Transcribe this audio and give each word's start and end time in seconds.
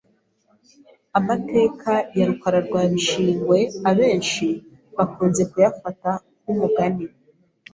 Amateka 1.19 1.91
ya 2.17 2.25
Rukara 2.29 2.59
rwa 2.67 2.81
Bishingwe 2.91 3.57
abenshi 3.89 4.47
bakunze 4.97 5.41
kuyafata 5.51 6.09
nk’umugani 6.41 7.05